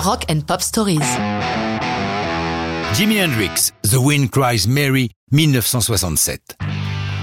[0.00, 0.98] Rock and Pop Stories.
[2.94, 6.56] Jimi Hendrix, The Wind Cries Mary, 1967.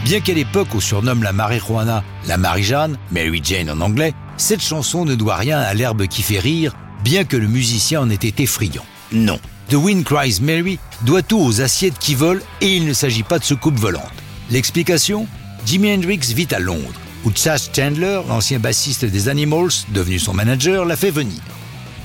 [0.04, 5.06] Bien qu'à l'époque on surnomme la marijuana la Marie-Jeanne, Mary Jane en anglais, cette chanson
[5.06, 8.46] ne doit rien à l'herbe qui fait rire, bien que le musicien en ait été
[8.46, 8.86] friand.
[9.12, 9.40] Non.
[9.70, 13.40] The Wind Cries Mary doit tout aux assiettes qui volent et il ne s'agit pas
[13.40, 14.04] de soucoupe volante.
[14.52, 15.26] L'explication?
[15.66, 20.86] Jimi Hendrix vit à Londres, où Chas Chandler, l'ancien bassiste des Animals, devenu son manager,
[20.86, 21.42] l'a fait venir.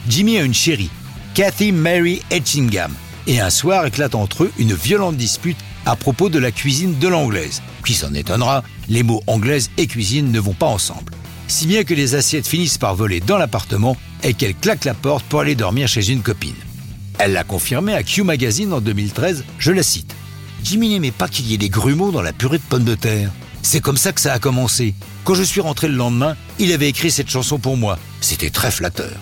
[0.09, 0.91] Jimmy a une chérie,
[1.35, 2.93] Kathy Mary Etchingham,
[3.27, 5.57] et un soir éclate entre eux une violente dispute
[5.87, 7.63] à propos de la cuisine de l'anglaise.
[7.87, 11.13] Qui s'en étonnera, les mots anglaise et cuisine ne vont pas ensemble.
[11.47, 15.25] Si bien que les assiettes finissent par voler dans l'appartement et qu'elle claque la porte
[15.27, 16.55] pour aller dormir chez une copine.
[17.19, 20.15] Elle l'a confirmé à Q Magazine en 2013, je la cite.
[20.65, 23.31] Jimmy n'aimait pas qu'il y ait des grumeaux dans la purée de pommes de terre.
[23.63, 24.95] C'est comme ça que ça a commencé.
[25.25, 27.99] Quand je suis rentré le lendemain, il avait écrit cette chanson pour moi.
[28.21, 29.19] C'était très flatteur.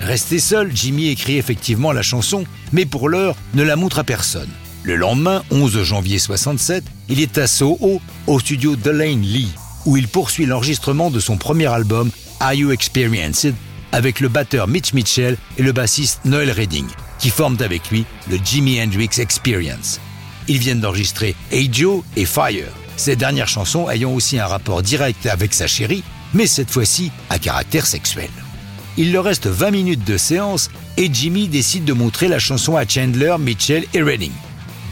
[0.00, 4.48] Resté seul, Jimmy écrit effectivement la chanson, mais pour l'heure ne la montre à personne.
[4.82, 9.52] Le lendemain, 11 janvier 67, il est à Soho, au studio Lane Lee,
[9.84, 13.54] où il poursuit l'enregistrement de son premier album, Are You Experienced,
[13.92, 16.86] avec le batteur Mitch Mitchell et le bassiste Noel Redding,
[17.18, 20.00] qui forment avec lui le Jimi Hendrix Experience.
[20.48, 25.26] Ils viennent d'enregistrer Hey Joe et Fire, ces dernières chansons ayant aussi un rapport direct
[25.26, 28.30] avec sa chérie, mais cette fois-ci à caractère sexuel.
[28.96, 32.86] Il leur reste 20 minutes de séance et Jimmy décide de montrer la chanson à
[32.86, 34.32] Chandler, Mitchell et Redding.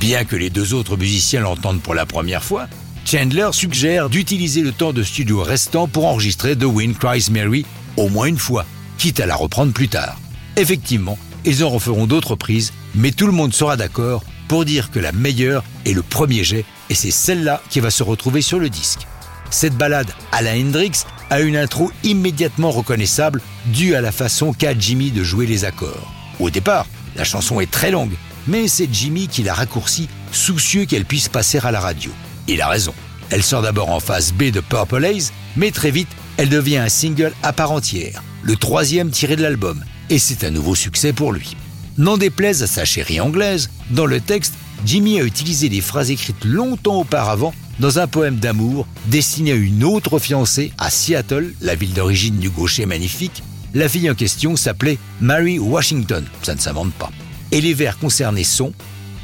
[0.01, 2.69] Bien que les deux autres musiciens l'entendent pour la première fois,
[3.05, 7.65] Chandler suggère d'utiliser le temps de studio restant pour enregistrer The Wind Cries Mary
[7.99, 8.65] au moins une fois,
[8.97, 10.21] quitte à la reprendre plus tard.
[10.57, 14.99] Effectivement, ils en referont d'autres prises, mais tout le monde sera d'accord pour dire que
[14.99, 18.71] la meilleure est le premier jet, et c'est celle-là qui va se retrouver sur le
[18.71, 19.07] disque.
[19.51, 20.93] Cette balade à la Hendrix
[21.31, 26.13] a une intro immédiatement reconnaissable due à la façon qu'a Jimmy de jouer les accords.
[26.41, 28.15] Au départ, la chanson est très longue,
[28.47, 32.11] mais c'est Jimmy qui l'a raccourcie, soucieux qu'elle puisse passer à la radio.
[32.47, 32.95] Il a raison.
[33.31, 36.09] Elle sort d'abord en phase B de Purple Haze, mais très vite,
[36.39, 40.51] elle devient un single à part entière, le troisième tiré de l'album, et c'est un
[40.51, 41.57] nouveau succès pour lui.
[41.99, 44.55] N'en déplaise à sa chérie anglaise, dans le texte,
[44.87, 49.85] Jimmy a utilisé des phrases écrites longtemps auparavant dans un poème d'amour destiné à une
[49.85, 53.43] autre fiancée à Seattle, la ville d'origine du gaucher magnifique.
[53.75, 57.11] La fille en question s'appelait Mary Washington, ça ne s'invente pas.
[57.53, 58.73] Et les vers concernés sont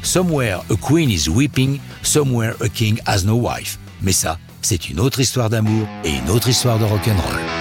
[0.01, 3.79] Somewhere a queen is weeping, somewhere a king has no wife.
[4.01, 7.54] Mais ça, c'est une autre histoire d'amour et une autre histoire de rock'n'roll.